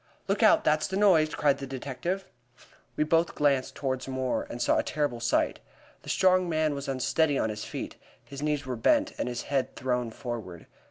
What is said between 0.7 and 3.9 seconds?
the noise," cried the detective. We both glanced